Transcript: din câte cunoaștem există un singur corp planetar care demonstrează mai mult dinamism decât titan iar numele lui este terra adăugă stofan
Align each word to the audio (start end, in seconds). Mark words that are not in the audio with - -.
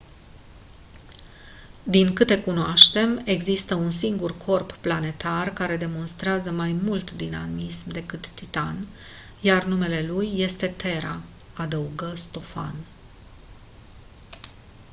din 1.83 2.13
câte 2.13 2.39
cunoaștem 2.41 3.21
există 3.25 3.75
un 3.75 3.91
singur 3.91 4.37
corp 4.37 4.71
planetar 4.71 5.53
care 5.53 5.77
demonstrează 5.77 6.51
mai 6.51 6.71
mult 6.71 7.11
dinamism 7.11 7.91
decât 7.91 8.29
titan 8.29 8.87
iar 9.41 9.65
numele 9.65 10.07
lui 10.07 10.31
este 10.39 10.67
terra 10.67 11.19
adăugă 11.55 12.15
stofan 12.15 12.75